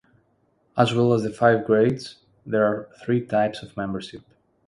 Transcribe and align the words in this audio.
As 0.75 0.95
well 0.95 1.13
as 1.13 1.21
the 1.21 1.29
five 1.31 1.63
grades, 1.63 2.15
there 2.43 2.65
are 2.65 2.89
three 3.05 3.23
types 3.23 3.61
of 3.61 3.77
membership. 3.77 4.23